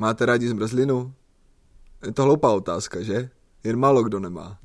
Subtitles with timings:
[0.00, 1.14] Máte rádi zmrzlinu?
[2.06, 3.30] Je to hloupá otázka, že?
[3.64, 4.58] Jen málo kdo nemá.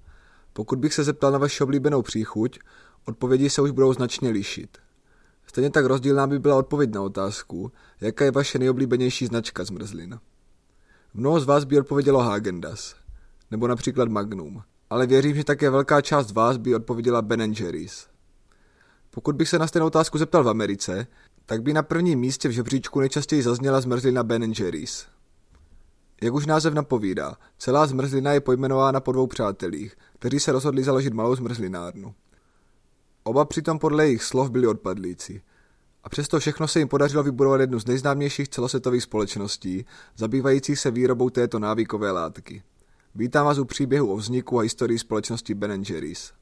[0.53, 2.59] Pokud bych se zeptal na vaši oblíbenou příchuť,
[3.05, 4.77] odpovědi se už budou značně lišit.
[5.45, 10.19] Stejně tak rozdílná by byla odpověď na otázku, jaká je vaše nejoblíbenější značka zmrzlin.
[11.13, 12.95] Mnoho z vás by odpovědělo Hagendas,
[13.51, 18.07] nebo například Magnum, ale věřím, že také velká část vás by odpověděla Ben Jerry's.
[19.11, 21.07] Pokud bych se na stejnou otázku zeptal v Americe,
[21.45, 25.12] tak by na prvním místě v žebříčku nejčastěji zazněla zmrzlina Ben Jerry's.
[26.23, 31.13] Jak už název napovídá, celá zmrzlina je pojmenována po dvou přátelích, kteří se rozhodli založit
[31.13, 32.15] malou zmrzlinárnu.
[33.23, 35.41] Oba přitom podle jejich slov byli odpadlíci.
[36.03, 39.85] A přesto všechno se jim podařilo vybudovat jednu z nejznámějších celosvětových společností,
[40.17, 42.63] zabývajících se výrobou této návykové látky.
[43.15, 46.33] Vítám vás u příběhu o vzniku a historii společnosti Ben Jerry's.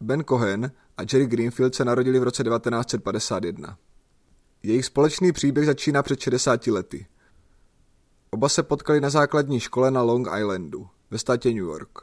[0.00, 3.78] Ben Cohen a Jerry Greenfield se narodili v roce 1951.
[4.62, 7.06] Jejich společný příběh začíná před 60 lety.
[8.30, 11.98] Oba se potkali na základní škole na Long Islandu, ve státě New York.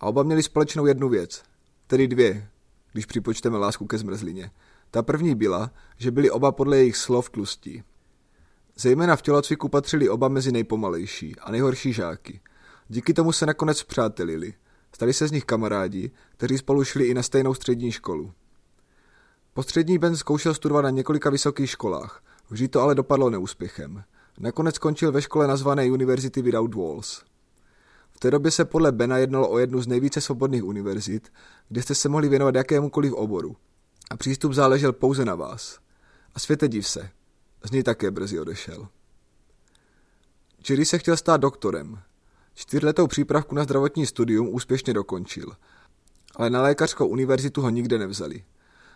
[0.00, 1.42] A oba měli společnou jednu věc,
[1.86, 2.48] tedy dvě,
[2.92, 4.50] když připočteme lásku ke zmrzlině.
[4.90, 7.82] Ta první byla, že byli oba podle jejich slov tlustí.
[8.76, 12.40] Zejména v tělocviku patřili oba mezi nejpomalejší a nejhorší žáky.
[12.88, 14.54] Díky tomu se nakonec přátelili.
[14.94, 18.32] Stali se z nich kamarádi, kteří spolu šli i na stejnou střední školu.
[19.54, 24.04] Po střední Ben zkoušel studovat na několika vysokých školách, vždy to ale dopadlo neúspěchem.
[24.40, 27.24] Nakonec skončil ve škole nazvané University Without Walls.
[28.10, 31.32] V té době se podle Bena jednalo o jednu z nejvíce svobodných univerzit,
[31.68, 33.56] kde jste se mohli věnovat jakémukoliv oboru.
[34.10, 35.78] A přístup záležel pouze na vás.
[36.34, 37.10] A světe div se,
[37.66, 38.88] z něj také brzy odešel.
[40.70, 41.98] Jerry se chtěl stát doktorem.
[42.54, 45.52] Čtyřletou přípravku na zdravotní studium úspěšně dokončil.
[46.36, 48.44] Ale na lékařskou univerzitu ho nikde nevzali.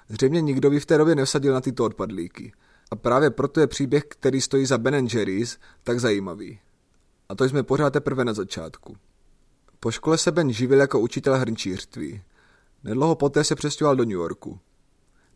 [0.09, 2.53] Zřejmě nikdo by v té době nevsadil na tyto odpadlíky.
[2.93, 6.61] A právě proto je příběh, který stojí za Ben Jerry's, tak zajímavý.
[7.29, 8.97] A to jsme pořád teprve na začátku.
[9.81, 12.23] Po škole se Ben živil jako učitel hrnčířství.
[12.85, 14.59] Nedlouho poté se přestěhoval do New Yorku.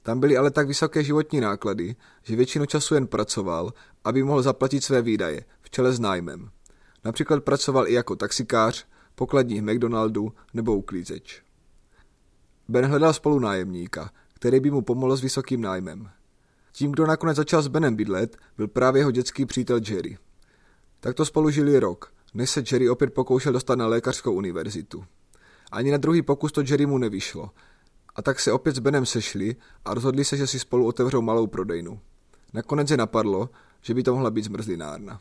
[0.03, 3.73] Tam byly ale tak vysoké životní náklady, že většinu času jen pracoval,
[4.05, 6.51] aby mohl zaplatit své výdaje, v čele s nájmem.
[7.05, 11.43] Například pracoval i jako taxikář, pokladní McDonaldu nebo uklízeč.
[12.69, 16.11] Ben hledal spolu nájemníka, který by mu pomohl s vysokým nájmem.
[16.77, 20.19] Tím, kdo nakonec začal s Benem bydlet, byl právě jeho dětský přítel Jerry.
[21.01, 25.05] Takto spolu žili rok, než se Jerry opět pokoušel dostat na lékařskou univerzitu.
[25.73, 27.51] Ani na druhý pokus to Jerry mu nevyšlo.
[28.17, 31.47] A tak se opět s Benem sešli a rozhodli se, že si spolu otevřou malou
[31.47, 32.01] prodejnu.
[32.53, 33.51] Nakonec je napadlo,
[33.83, 35.21] že by to mohla být zmrzlinárna.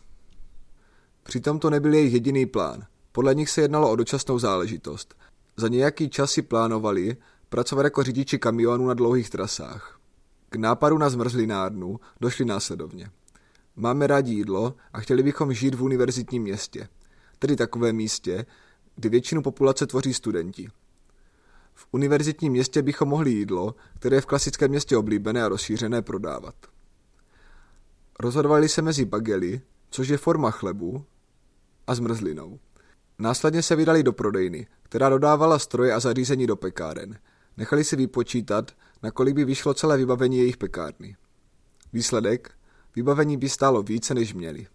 [1.23, 2.83] Přitom to nebyl jejich jediný plán.
[3.11, 5.15] Podle nich se jednalo o dočasnou záležitost.
[5.57, 7.17] Za nějaký čas si plánovali
[7.49, 9.94] pracovat jako řidiči kamionů na dlouhých trasách.
[10.55, 13.09] K nápadu na zmrzlinárnu došli následovně.
[13.75, 16.87] Máme rádi jídlo a chtěli bychom žít v univerzitním městě,
[17.39, 18.45] tedy takovém místě,
[18.95, 20.67] kdy většinu populace tvoří studenti.
[21.73, 26.55] V univerzitním městě bychom mohli jídlo, které je v klasickém městě oblíbené a rozšířené, prodávat.
[28.19, 31.05] Rozhodovali se mezi bagely, což je forma chlebu,
[31.87, 32.59] a zmrzlinou.
[33.19, 37.19] Následně se vydali do prodejny, která dodávala stroje a zařízení do pekáren.
[37.57, 38.71] Nechali si vypočítat,
[39.03, 41.15] nakolik by vyšlo celé vybavení jejich pekárny.
[41.93, 42.51] Výsledek?
[42.95, 44.67] Vybavení by stálo více, než měli.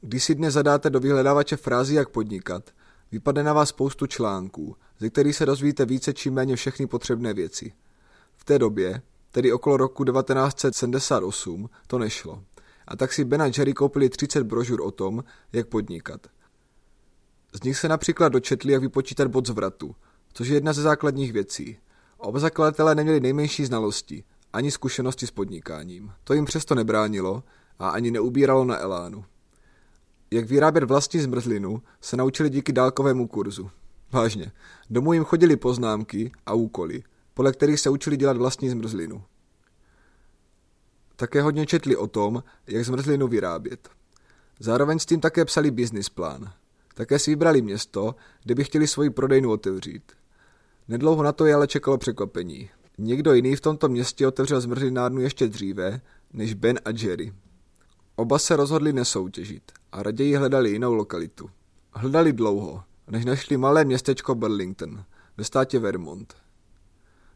[0.00, 2.70] Když si dnes zadáte do vyhledávače frázi jak podnikat,
[3.12, 7.72] vypadne na vás spoustu článků, ze kterých se dozvíte více či méně všechny potřebné věci.
[8.36, 12.42] V té době, tedy okolo roku 1978, to nešlo.
[12.86, 16.26] A tak si Ben a Jerry koupili 30 brožur o tom, jak podnikat.
[17.52, 19.94] Z nich se například dočetli, jak vypočítat bod zvratu,
[20.34, 21.78] což je jedna ze základních věcí.
[22.18, 26.12] Oba zakladatelé neměli nejmenší znalosti, ani zkušenosti s podnikáním.
[26.24, 27.42] To jim přesto nebránilo
[27.78, 29.24] a ani neubíralo na elánu.
[30.30, 33.70] Jak vyrábět vlastní zmrzlinu, se naučili díky dálkovému kurzu.
[34.12, 34.52] Vážně,
[34.90, 37.02] domů jim chodili poznámky a úkoly,
[37.34, 39.24] podle kterých se učili dělat vlastní zmrzlinu.
[41.16, 43.88] Také hodně četli o tom, jak zmrzlinu vyrábět.
[44.60, 46.52] Zároveň s tím také psali business plán.
[46.94, 50.12] Také si vybrali město, kde by chtěli svoji prodejnu otevřít.
[50.88, 52.70] Nedlouho na to je ale čekalo překvapení.
[52.98, 56.00] Někdo jiný v tomto městě otevřel zmrzlinárnu ještě dříve
[56.32, 57.32] než Ben a Jerry.
[58.16, 61.50] Oba se rozhodli nesoutěžit a raději hledali jinou lokalitu.
[61.92, 65.04] Hledali dlouho, než našli malé městečko Burlington
[65.36, 66.34] ve státě Vermont.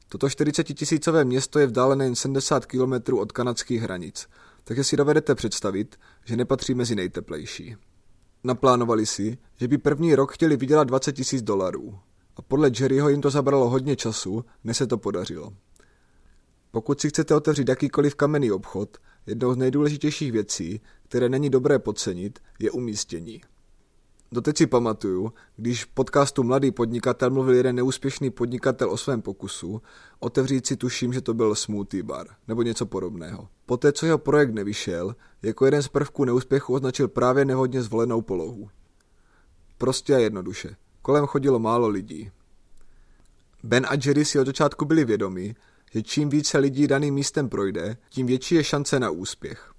[0.08, 4.28] Toto 40 tisícové město je vzdálené jen 70 km od kanadských hranic,
[4.64, 7.76] takže si dovedete představit, že nepatří mezi nejteplejší.
[8.44, 11.98] Naplánovali si, že by první rok chtěli vydělat 20 tisíc dolarů
[12.38, 15.52] a podle Jerryho jim to zabralo hodně času, než se to podařilo.
[16.70, 22.38] Pokud si chcete otevřít jakýkoliv kamenný obchod, jednou z nejdůležitějších věcí, které není dobré podcenit,
[22.58, 23.40] je umístění.
[24.32, 29.82] Doteď si pamatuju, když v podcastu Mladý podnikatel mluvil jeden neúspěšný podnikatel o svém pokusu,
[30.20, 33.48] otevřít si tuším, že to byl smoothie bar, nebo něco podobného.
[33.66, 38.68] Poté, co jeho projekt nevyšel, jako jeden z prvků neúspěchu označil právě nehodně zvolenou polohu.
[39.78, 40.76] Prostě a jednoduše.
[41.08, 42.30] Kolem chodilo málo lidí.
[43.62, 45.56] Ben a Jerry si od začátku byli vědomi,
[45.90, 49.72] že čím více lidí daným místem projde, tím větší je šance na úspěch.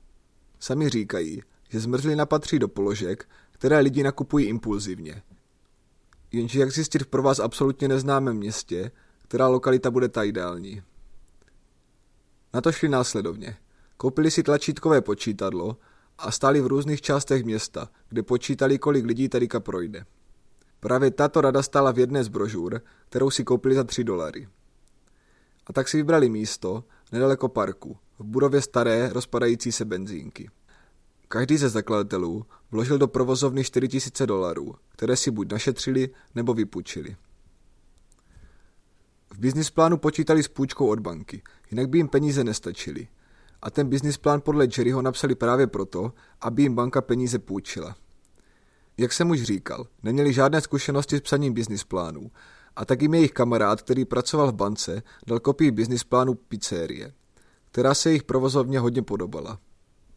[0.59, 5.21] Sami říkají, že zmrzlina patří do položek, které lidi nakupují impulzivně.
[6.31, 8.91] Jenže jak zjistit v pro vás absolutně neznámém městě,
[9.27, 10.81] která lokalita bude ta ideální.
[12.53, 13.57] Na to šli následovně.
[13.97, 15.77] Koupili si tlačítkové počítadlo
[16.17, 20.05] a stáli v různých částech města, kde počítali, kolik lidí tadyka projde.
[20.79, 24.47] Právě tato rada stála v jedné z brožur, kterou si koupili za 3 dolary.
[25.67, 30.49] A tak si vybrali místo nedaleko parku, v budově staré, rozpadající se benzínky.
[31.27, 37.15] Každý ze zakladatelů vložil do provozovny 4000 dolarů, které si buď našetřili, nebo vypůjčili.
[39.33, 41.41] V business plánu počítali s půjčkou od banky,
[41.71, 43.07] jinak by jim peníze nestačily.
[43.61, 47.95] A ten business plán podle Jerryho napsali právě proto, aby jim banka peníze půjčila.
[48.99, 52.31] Jak jsem už říkal, neměli žádné zkušenosti s psaním business plánů
[52.75, 57.13] a tak jim jejich kamarád, který pracoval v bance, dal kopii business plánu pizzerie,
[57.71, 59.59] která se jejich provozovně hodně podobala.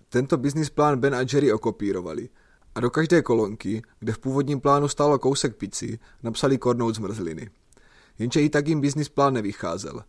[0.09, 2.29] Tento business plán Ben a Jerry okopírovali
[2.75, 7.51] a do každé kolonky, kde v původním plánu stálo kousek pici, napsali kornout zmrzliny.
[8.19, 10.05] Jenže i tak jim business plán nevycházel.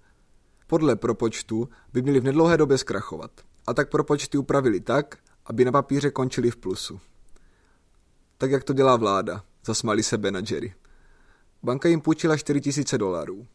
[0.67, 3.31] Podle propočtu by měli v nedlouhé době zkrachovat.
[3.67, 6.99] A tak propočty upravili tak, aby na papíře končili v plusu.
[8.43, 10.73] Tak jak to dělá vláda, zasmali se Ben a Jerry.
[11.63, 13.47] Banka jim půjčila 4000 dolarů.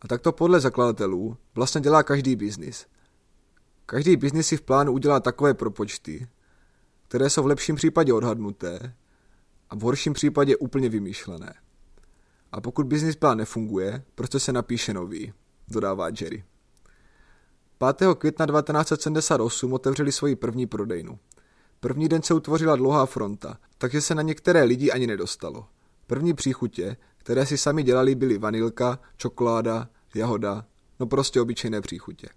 [0.00, 2.86] A tak to podle zakladatelů vlastně dělá každý biznis.
[3.86, 6.28] Každý biznis si v plánu udělá takové propočty,
[7.08, 8.94] které jsou v lepším případě odhadnuté
[9.70, 11.54] a v horším případě úplně vymýšlené.
[12.52, 15.32] A pokud business plán nefunguje, prostě se napíše nový,
[15.68, 16.44] dodává Jerry.
[17.96, 18.14] 5.
[18.18, 21.18] května 1978 otevřeli svoji první prodejnu.
[21.84, 25.66] První den se utvořila dlouhá fronta, takže se na některé lidi ani nedostalo.
[26.06, 30.64] První příchutě, které si sami dělali, byly vanilka, čokoláda, jahoda,
[31.00, 32.28] no prostě obyčejné příchutě.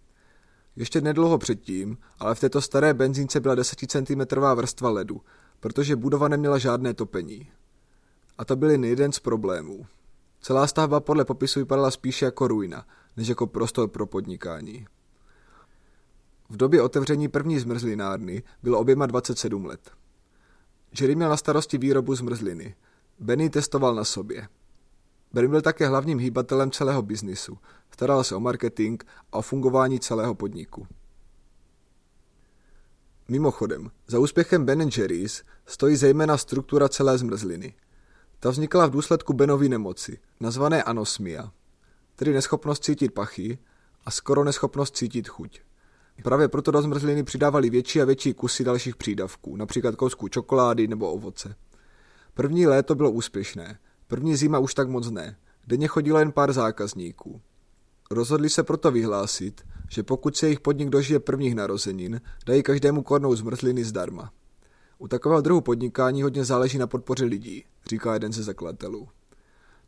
[0.76, 5.22] Ještě nedlouho předtím, ale v této staré benzínce byla 10 cm vrstva ledu,
[5.60, 7.52] protože budova neměla žádné topení.
[8.38, 9.86] A to byl jeden z problémů.
[10.42, 12.86] Celá stavba podle popisu vypadala spíše jako ruina,
[13.18, 14.88] než jako prostor pro podnikání.
[16.56, 19.92] V době otevření první zmrzlinárny bylo oběma 27 let.
[21.02, 22.76] Jerry měl na starosti výrobu zmrzliny.
[23.20, 24.48] Benny testoval na sobě.
[25.34, 27.58] Benny byl také hlavním hýbatelem celého biznisu.
[27.92, 30.88] Staral se o marketing a o fungování celého podniku.
[33.28, 37.74] Mimochodem, za úspěchem Ben Jerry's stojí zejména struktura celé zmrzliny.
[38.40, 41.52] Ta vznikla v důsledku Benovy nemoci, nazvané anosmia,
[42.16, 43.58] tedy neschopnost cítit pachy
[44.06, 45.62] a skoro neschopnost cítit chuť.
[46.24, 51.12] Právě proto do zmrzliny přidávali větší a větší kusy dalších přídavků, například kousků čokolády nebo
[51.12, 51.56] ovoce.
[52.34, 55.38] První léto bylo úspěšné, první zima už tak moc ne.
[55.68, 57.42] Denně chodilo jen pár zákazníků.
[58.12, 63.36] Rozhodli se proto vyhlásit, že pokud se jejich podnik dožije prvních narozenin, dají každému kornou
[63.36, 64.32] zmrzliny zdarma.
[64.98, 69.08] U takového druhu podnikání hodně záleží na podpoře lidí, říká jeden ze zakladatelů.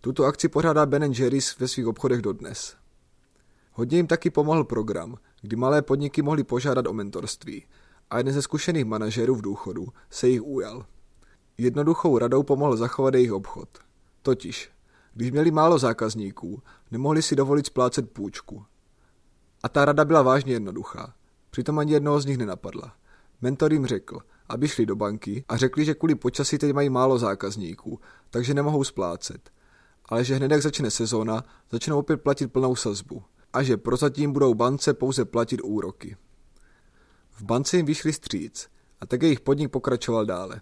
[0.02, 2.76] Tuto akci pořádá Ben Jerry's ve svých obchodech dodnes.
[3.80, 7.66] Hodně jim taky pomohl program, kdy malé podniky mohly požádat o mentorství
[8.10, 10.86] a jeden ze zkušených manažerů v důchodu se jich ujal.
[11.58, 13.70] Jednoduchou radou pomohl zachovat jejich obchod.
[14.22, 14.70] Totiž,
[15.14, 18.66] když měli málo zákazníků, nemohli si dovolit splácet půjčku.
[19.64, 21.14] A ta rada byla vážně jednoduchá.
[21.50, 22.94] Přitom ani jednoho z nich nenapadla.
[23.42, 24.20] Mentor jim řekl,
[24.50, 28.84] aby šli do banky a řekli, že kvůli počasí teď mají málo zákazníků, takže nemohou
[28.84, 29.50] splácet.
[30.06, 33.24] Ale že hned jak začne sezóna, začnou opět platit plnou sazbu
[33.58, 36.18] a že prozatím budou bance pouze platit úroky.
[37.32, 40.62] V bance jim vyšli stříc a tak jejich podnik pokračoval dále.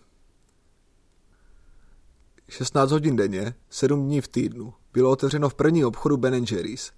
[2.49, 6.91] 16 hodin denně, 7 dní v týdnu, bylo otevřeno v první obchodu Ben Jerry's.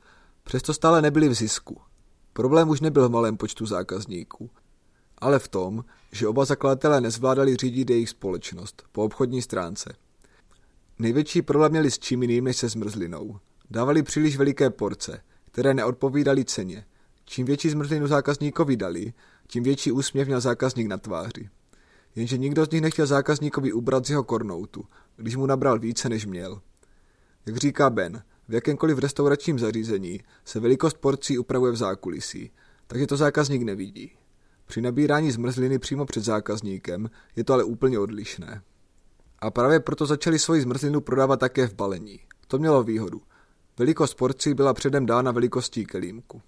[0.43, 1.81] Přesto stále nebyli v zisku.
[2.33, 4.49] Problém už nebyl v malém počtu zákazníků,
[5.17, 9.93] ale v tom, že oba zakladatelé nezvládali řídit jejich společnost po obchodní stránce.
[10.99, 13.39] Největší problém měli s čím jiným než se zmrzlinou.
[13.69, 15.21] Dávali příliš veliké porce,
[15.57, 16.85] které neodpovídaly ceně.
[17.25, 19.13] Čím větší zmrzlinu zákazníkovi dali,
[19.47, 21.49] tím větší úsměv měl zákazník na tváři.
[22.15, 24.85] Jenže nikdo z nich nechtěl zákazníkovi ubrat z jeho kornoutu,
[25.15, 26.61] když mu nabral více, než měl.
[27.45, 32.51] Jak říká Ben, V jakémkoliv restauračním zařízení se velikost porcí upravuje v zákulisí,
[32.87, 34.11] takže to zákazník nevidí.
[34.65, 38.61] Při nabírání zmrzliny přímo před zákazníkem je to ale úplně odlišné.
[39.39, 42.19] A právě proto začali svoji zmrzlinu prodávat také v balení.
[42.47, 43.21] To mělo výhodu.
[43.79, 46.41] Velikost porcí byla předem dána velikostí kelímku.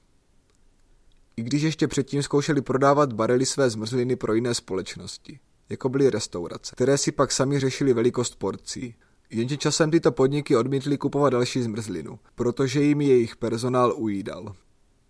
[1.38, 6.72] I když ještě předtím zkoušeli prodávat barely své zmrzliny pro jiné společnosti, jako byly restaurace,
[6.76, 8.96] které si pak sami řešili velikost porcí.
[9.30, 14.56] Jenže časem tyto podniky odmítly kupovat další zmrzlinu, protože jim jejich personál ujídal.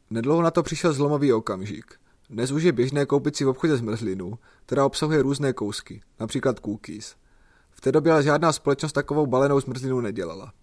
[0.10, 1.86] Nedlouho na to přišel zlomový okamžik.
[2.30, 7.16] Dnes už je běžné koupit si v obchodě zmrzlinu, která obsahuje různé kousky, například cookies.
[7.72, 10.54] V té době ale žádná společnost takovou balenou zmrzlinu nedělala.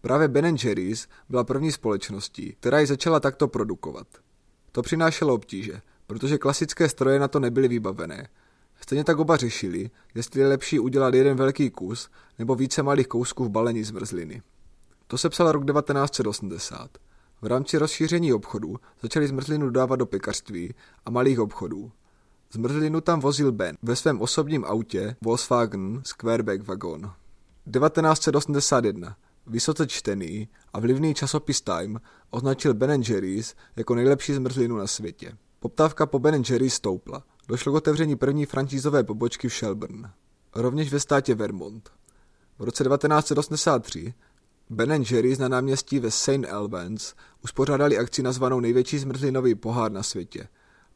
[0.00, 4.06] Právě Ben Jerry's byla první společností, která ji začala takto produkovat.
[4.72, 8.28] To přinášelo obtíže, protože klasické stroje na to nebyly vybavené.
[8.80, 13.44] Stejně tak oba řešili, jestli je lepší udělat jeden velký kus nebo více malých kousků
[13.44, 14.42] v balení zmrzliny.
[15.06, 16.90] To se psal rok 1980.
[17.42, 20.74] V rámci rozšíření obchodu začali zmrzlinu dodávat do pekařství
[21.06, 21.92] a malých obchodů.
[22.52, 27.00] Zmrzlinu tam vozil Ben ve svém osobním autě Volkswagen Squareback Wagon.
[27.72, 29.16] 1981.
[29.48, 32.00] Vysoce čtený a vlivný časopis Time
[32.30, 35.36] označil Ben Jerry's jako nejlepší zmrzlinu na světě.
[35.60, 37.24] Poptávka po Ben Jerry's stoupla.
[37.48, 40.12] Došlo k otevření první francízové pobočky v Shelburne,
[40.54, 41.90] rovněž ve státě Vermont.
[42.58, 44.14] V roce 1983
[44.70, 46.46] Ben Jerry's na náměstí ve St.
[46.50, 47.14] Albans
[47.44, 50.48] uspořádali akci nazvanou největší zmrzlinový pohár na světě.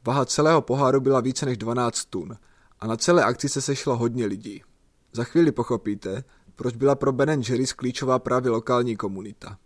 [0.06, 2.36] Váha celého poháru byla více než 12 tun
[2.80, 4.62] a na celé akci se sešlo hodně lidí.
[5.12, 6.24] Za chvíli pochopíte,
[6.56, 9.58] proč byla pro Ben Jerry's klíčová právě lokální komunita.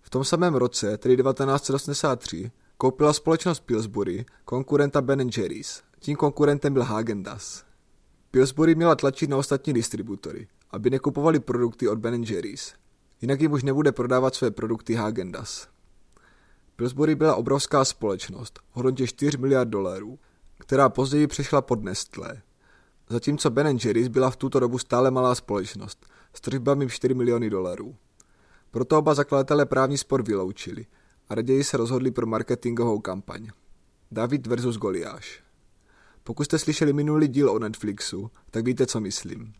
[0.00, 5.82] V tom samém roce, tedy 1983, koupila společnost Pillsbury konkurenta Ben Jerry's.
[5.98, 7.64] Tím konkurentem byl Häagen-Dazs.
[8.30, 12.74] Pillsbury měla tlačit na ostatní distributory, aby nekupovali produkty od Ben Jerry's.
[13.20, 15.68] Jinak jim už nebude prodávat své produkty Häagen-Dazs.
[16.76, 20.18] Pillsbury byla obrovská společnost, hodnotě 4 miliard dolarů,
[20.58, 22.42] která později přešla pod Nestlé.
[23.12, 27.96] Zatímco Ben Jerry's byla v tuto dobu stále malá společnost s tržbami 4 miliony dolarů.
[28.70, 30.86] Proto oba zakladatelé právní spor vyloučili
[31.28, 33.48] a raději se rozhodli pro marketingovou kampaň.
[34.10, 35.42] David versus Goliáš.
[36.24, 39.52] Pokud jste slyšeli minulý díl o Netflixu, tak víte, co myslím.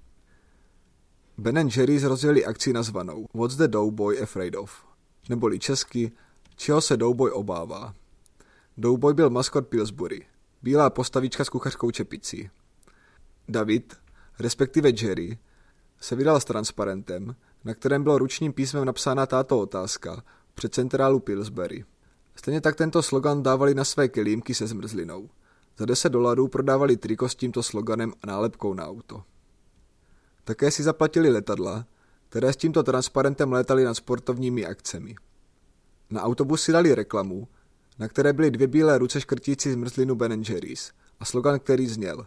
[1.38, 4.86] Ben Jerry's rozjeli akci nazvanou What's the Doughboy Afraid of?
[5.28, 6.12] Neboli česky
[6.56, 7.94] Čeho se Doughboy obává?
[8.76, 10.26] Doughboy byl maskot Pillsbury,
[10.62, 12.50] bílá postavička s kuchařskou čepicí.
[13.52, 13.94] David,
[14.38, 15.38] respektive Jerry,
[16.00, 20.22] se vydal s transparentem, na kterém bylo ručním písmem napsána tato otázka
[20.54, 21.84] před centrálu Pillsbury.
[22.34, 25.28] Stejně tak tento slogan dávali na své kelímky se zmrzlinou.
[25.78, 29.22] Za 10 dolarů prodávali triko s tímto sloganem a nálepkou na auto.
[30.44, 31.86] Také si zaplatili letadla,
[32.28, 35.14] které s tímto transparentem létaly nad sportovními akcemi.
[36.10, 37.48] Na autobusy dali reklamu,
[37.98, 42.26] na které byly dvě bílé ruce škrtící zmrzlinu Ben Jerry's a slogan, který zněl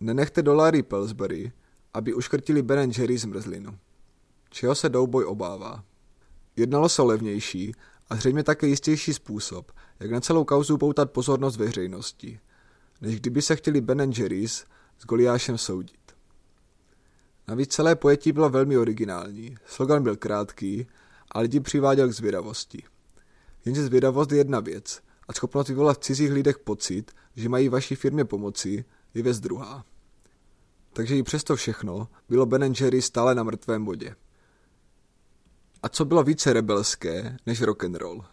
[0.00, 1.52] Nenechte dolary Pillsbury,
[1.94, 3.78] aby uškrtili Ben Jerry's zmrzlinu.
[4.50, 5.84] Čeho se Doughboy obává?
[6.56, 7.74] Jednalo se o levnější
[8.10, 12.40] a zřejmě také jistější způsob, jak na celou kauzu poutat pozornost veřejnosti,
[13.00, 14.64] než kdyby se chtěli Ben Jerry's
[14.98, 16.00] s Goliášem soudit.
[17.48, 20.86] Navíc celé pojetí bylo velmi originální, slogan byl krátký
[21.32, 22.82] a lidi přiváděl k zvědavosti.
[23.64, 27.94] Jenže zvědavost je jedna věc a schopnost vyvolat v cizích lidech pocit, že mají vaší
[27.94, 28.84] firmě pomoci,
[29.14, 29.84] je věc druhá.
[30.92, 34.16] Takže i přesto všechno bylo Ben Jerry stále na mrtvém bodě.
[35.82, 38.24] A co bylo více rebelské než rock and roll?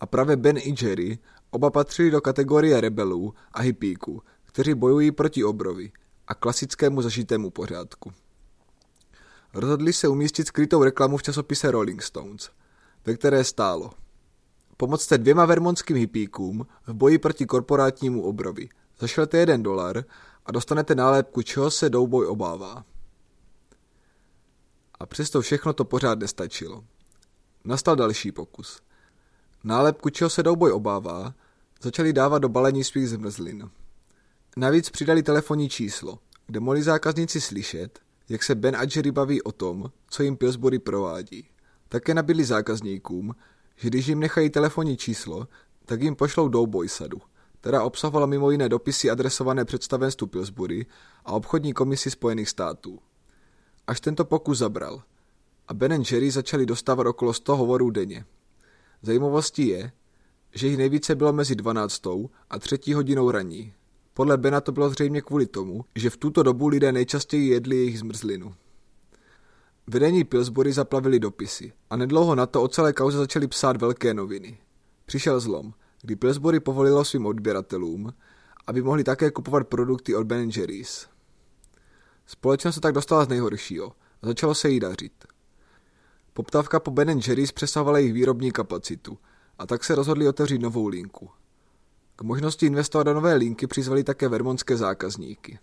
[0.00, 1.18] A právě Ben i Jerry
[1.50, 5.92] oba patřili do kategorie rebelů a hippíků, kteří bojují proti obrovi
[6.26, 8.12] a klasickému zažitému pořádku.
[9.54, 12.50] Rozhodli se umístit skrytou reklamu v časopise Rolling Stones,
[13.04, 13.90] ve které stálo
[14.80, 18.68] Pomocte dvěma vermonským hippíkům v boji proti korporátnímu obrovi.
[19.00, 20.04] Zašlete jeden dolar
[20.46, 22.84] a dostanete nálepku, čeho se Doughboy obává.
[25.00, 26.84] A přesto všechno to pořád nestačilo.
[27.64, 28.80] Nastal další pokus.
[29.64, 31.34] Nálepku, čeho se Doughboy obává,
[31.82, 33.70] začali dávat do balení svých zmrzlin.
[34.56, 39.52] Navíc přidali telefonní číslo, kde mohli zákazníci slyšet, jak se Ben a Jerry baví o
[39.52, 41.48] tom, co jim Pillsbury provádí.
[41.88, 43.34] Také nabídli zákazníkům,
[43.76, 45.48] že když jim nechají telefonní číslo,
[45.86, 47.18] tak jim pošlou Doughboy sadu,
[47.60, 50.86] která obsahovala mimo jiné dopisy adresované představenstvu Pillsbury
[51.24, 52.98] a obchodní komisi Spojených států.
[53.86, 55.02] Až tento pokus zabral
[55.68, 58.24] a Ben Jerry začali dostávat okolo 100 hovorů denně.
[59.02, 59.92] Zajímavostí je,
[60.54, 62.02] že jich nejvíce bylo mezi 12.
[62.50, 62.92] a 3.
[62.92, 63.72] hodinou raní.
[64.14, 67.98] Podle Bena to bylo zřejmě kvůli tomu, že v tuto dobu lidé nejčastěji jedli jejich
[67.98, 68.54] zmrzlinu.
[69.86, 74.58] Vedení Pillsbury zaplavili dopisy a nedlouho na to o celé kauze začali psát velké noviny.
[75.06, 78.14] Přišel zlom, kdy Pillsbury povolilo svým odběratelům,
[78.66, 81.08] aby mohli také kupovat produkty od Ben Jerry's.
[82.26, 85.24] Společnost se tak dostala z nejhoršího a začalo se jí dařit.
[86.32, 89.18] Poptávka po Ben Jerry's přesahovala jejich výrobní kapacitu
[89.58, 91.30] a tak se rozhodli otevřít novou linku.
[92.16, 95.58] K možnosti investovat do nové linky přizvali také vermonské zákazníky.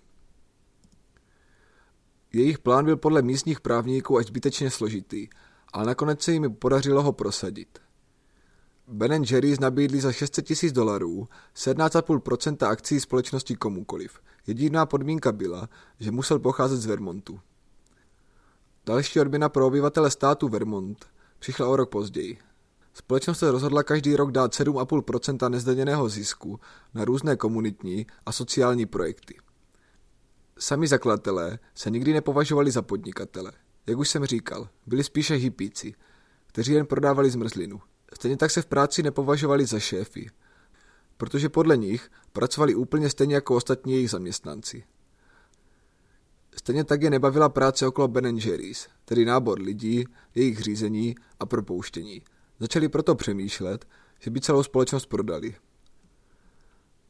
[2.34, 5.28] Jejich plán byl podle místních právníků až zbytečně složitý,
[5.74, 7.80] ale nakonec se jim podařilo ho prosadit.
[8.88, 14.20] Ben Jerry's nabídli za 600 tisíc dolarů 17,5% akcí společnosti komukoliv.
[14.48, 17.40] Jediná podmínka byla, že musel pocházet z Vermontu.
[18.86, 21.06] Další odměna pro obyvatele státu Vermont
[21.40, 22.38] přišla o rok později.
[22.94, 26.60] Společnost se rozhodla každý rok dát 7,5% nezdaněného zisku
[26.94, 29.38] na různé komunitní a sociální projekty.
[30.60, 33.52] Sami zakladatelé se nikdy nepovažovali za podnikatele.
[33.88, 35.94] Jak už jsem říkal, byli spíše hippíci,
[36.48, 37.82] kteří jen prodávali zmrzlinu.
[38.16, 40.30] Stejně tak se v práci nepovažovali za šéfy,
[41.18, 44.84] protože podle nich pracovali úplně stejně jako ostatní jejich zaměstnanci.
[46.58, 50.06] Stejně tak je nebavila práce okolo Ben Jerry's, tedy nábor lidí,
[50.36, 52.22] jejich řízení a propouštění.
[52.60, 53.88] Začali proto přemýšlet,
[54.20, 55.56] že by celou společnost prodali.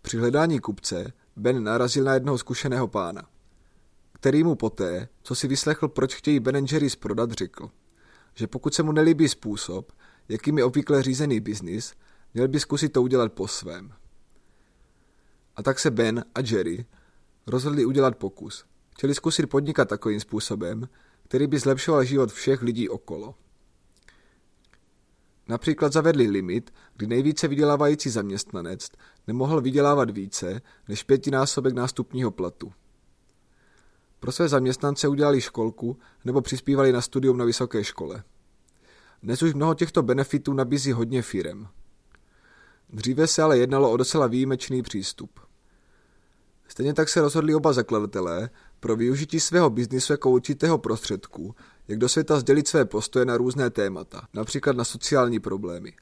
[0.01, 3.29] Při hledání kupce Ben narazil na jednoho zkušeného pána,
[4.13, 7.69] který mu poté, co si vyslechl, proč chtějí Ben Jerry's prodat, řekl,
[8.35, 9.91] že pokud se mu nelíbí způsob,
[10.29, 11.93] jakým je obvykle řízený biznis,
[12.33, 13.93] měl by zkusit to udělat po svém.
[15.55, 16.85] A tak se Ben a Jerry
[17.47, 18.65] rozhodli udělat pokus.
[18.89, 20.89] Chtěli zkusit podnikat takovým způsobem,
[21.23, 23.35] který by zlepšoval život všech lidí okolo.
[25.47, 28.87] Například zavedli limit, kdy nejvíce vydělávající zaměstnanec
[29.27, 32.73] nemohl vydělávat více než pětinásobek nástupního platu.
[34.19, 38.23] Pro své zaměstnance udělali školku nebo přispívali na studium na vysoké škole.
[39.25, 41.67] Dnes už mnoho těchto benefitů nabízí hodně firem.
[42.89, 45.39] Dříve se ale jednalo o docela výjimečný přístup.
[46.67, 51.55] Stejně tak se rozhodli oba zakladatelé pro využití svého biznisu jako určitého prostředku,
[51.87, 55.93] jak do světa sdělit své postoje na různé témata, například na sociální problémy.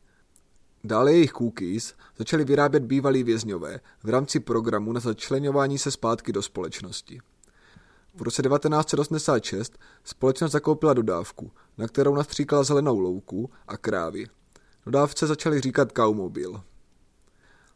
[0.83, 6.41] Dále jejich cookies začali vyrábět bývalí vězňové v rámci programu na začlenování se zpátky do
[6.41, 7.21] společnosti.
[8.15, 14.25] V roce 1986 společnost zakoupila dodávku, na kterou nastříkala zelenou louku a krávy.
[14.85, 16.61] Dodávce začali říkat kaumobil.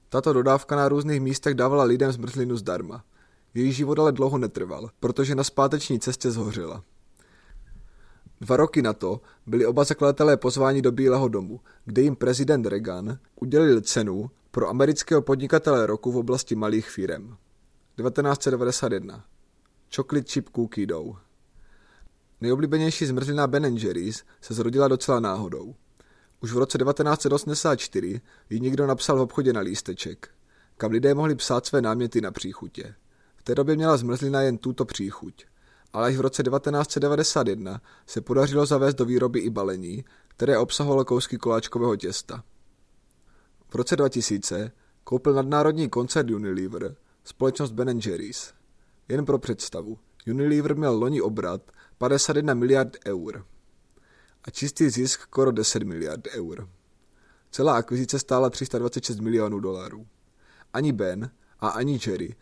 [0.10, 3.04] Tato dodávka na různých místech dávala lidem zmrzlinu zdarma.
[3.54, 6.84] Její život ale dlouho netrval, protože na zpáteční cestě zhořela.
[8.42, 13.18] Dva roky na to byli oba zakladatelé pozváni do Bílého domu, kde jim prezident Reagan
[13.36, 17.38] udělil cenu pro amerického podnikatele roku v oblasti malých firem.
[17.96, 19.24] 1991.
[19.96, 21.18] Chocolate Chip Cookie Dough.
[22.42, 25.76] Nejoblíbenější zmrzlina Ben Jerry's se zrodila docela náhodou.
[26.42, 30.30] Už v roce 1984 ji někdo napsal v obchodě na lísteček,
[30.78, 32.96] kam lidé mohli psát své náměty na příchutě.
[33.36, 35.46] V té době měla zmrzlina jen tuto příchuť,
[35.94, 41.38] ale až v roce 1991 se podařilo zavést do výroby i balení, které obsahovalo kousky
[41.38, 42.44] koláčkového těsta.
[43.70, 44.72] V roce 2000
[45.04, 48.57] koupil nadnárodní koncert Unilever společnost Ben Jerry's.
[49.10, 53.46] Jen pro představu, Unilever měl loni obrat 51 miliard eur
[54.44, 56.70] a čistý zisk skoro 10 miliard eur.
[57.52, 60.08] Celá akvizice stála 326 milionů dolarů.
[60.74, 62.36] Ani Ben a ani Jerry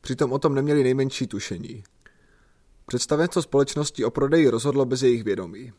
[0.00, 1.84] přitom o tom neměli nejmenší tušení.
[2.86, 5.72] Představenstvo společnosti o prodeji rozhodlo bez jejich vědomí.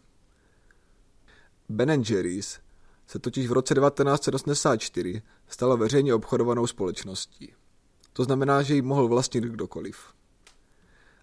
[1.69, 2.59] Ben Jerry's
[3.07, 7.53] se totiž v roce 1984 stala veřejně obchodovanou společností.
[8.15, 9.97] To znamená, že ji mohl vlastnit kdokoliv.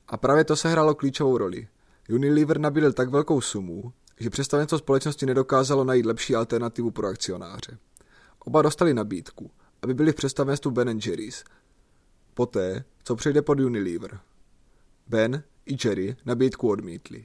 [0.09, 1.69] A právě to se hrálo klíčovou roli.
[2.09, 7.79] Unilever nabídl tak velkou sumu, že představenstvo společnosti nedokázalo najít lepší alternativu pro akcionáře.
[8.39, 9.51] Oba dostali nabídku,
[9.83, 11.45] aby byli v představenstvu Ben Jerry's.
[12.35, 14.21] Poté, co přejde pod Unilever.
[15.07, 17.25] Ben i Jerry nabídku odmítli.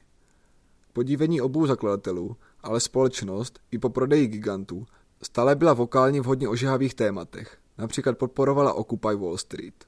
[0.93, 4.85] Podívení obou zakladatelů, ale společnost i po prodeji gigantů
[5.21, 7.57] stále byla vokální v hodně ožehavých tématech.
[7.77, 9.85] Například podporovala Occupy Wall Street.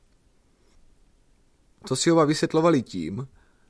[1.87, 3.27] To si oba vysvětlovali tím,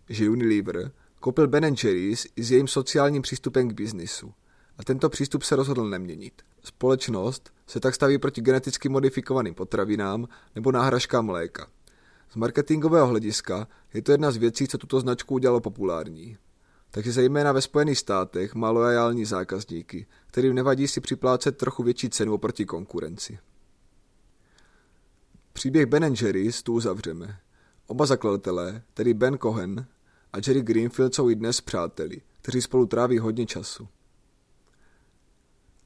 [0.10, 4.34] že Unilever koupil Ben Jerry's i s jejím sociálním přístupem k biznisu.
[4.78, 6.42] A tento přístup se rozhodl neměnit.
[6.64, 11.68] Společnost se tak staví proti geneticky modifikovaným potravinám nebo náhražkám mléka.
[12.32, 16.38] Z marketingového hlediska je to jedna z věcí, co tuto značku udělalo populární.
[16.92, 22.34] Takže zejména ve Spojených státech má lojální zákazníky, kterým nevadí si připlácet trochu větší cenu
[22.34, 23.40] oproti konkurenci.
[25.60, 27.40] Příběh Ben Jerry's tu uzavřeme.
[27.88, 29.86] Oba zakladatelé, tedy Ben Cohen
[30.34, 33.88] a Jerry Greenfield jsou i dnes přáteli, kteří spolu tráví hodně času.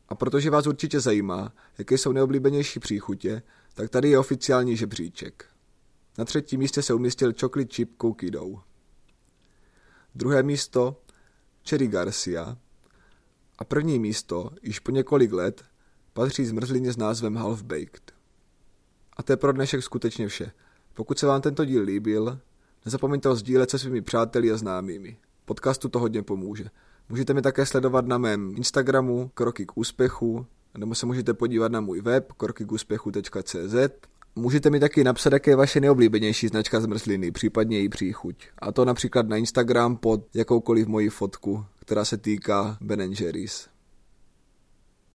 [0.09, 3.41] A protože vás určitě zajímá, jaké jsou neoblíbenější příchutě,
[3.73, 5.45] tak tady je oficiální žebříček.
[6.17, 8.63] Na třetím místě se umístil chocolate chip cookie dough.
[10.15, 11.01] Druhé místo
[11.69, 12.57] Cherry Garcia
[13.57, 15.65] a první místo, již po několik let,
[16.13, 18.12] patří zmrzlině s názvem Half Baked.
[19.17, 20.51] A to je pro dnešek skutečně vše.
[20.93, 22.39] Pokud se vám tento díl líbil,
[22.85, 25.17] nezapomeňte ho sdílet se svými přáteli a známými.
[25.45, 26.65] Podcastu to hodně pomůže.
[27.09, 30.45] Můžete mi také sledovat na mém Instagramu Kroky k úspěchu,
[30.77, 33.75] nebo se můžete podívat na můj web krokykúspěchu.cz.
[34.35, 38.35] Můžete mi taky napsat, jaké je vaše neoblíbenější značka zmrzliny, případně její příchuť.
[38.59, 43.72] A to například na Instagram pod jakoukoliv moji fotku, která se týká Ben Jerry's.